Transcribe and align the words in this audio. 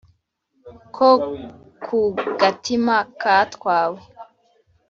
ko 0.95 1.09
ku 1.83 1.99
gatima 2.39 2.97
katwawe 3.21 4.01